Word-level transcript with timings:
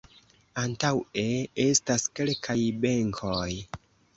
Antaŭe 0.61 1.25
estas 1.65 2.07
kelkaj 2.21 2.59
benkoj. 2.87 3.49